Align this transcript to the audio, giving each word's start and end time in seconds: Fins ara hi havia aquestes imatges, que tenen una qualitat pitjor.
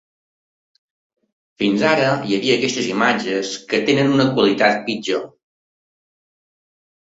Fins 1.63 1.83
ara 1.89 2.07
hi 2.09 2.33
havia 2.39 2.57
aquestes 2.61 2.89
imatges, 2.95 3.53
que 3.69 3.83
tenen 3.93 4.13
una 4.19 4.29
qualitat 4.41 4.85
pitjor. 4.91 5.25